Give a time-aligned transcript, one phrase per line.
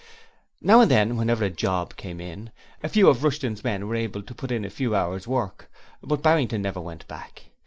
[0.63, 2.49] Now and then, whenever a 'job' 'came in',
[2.81, 6.23] a few of Rushton's men were able to put in a few hours' work, but
[6.23, 7.51] Barrington never went back.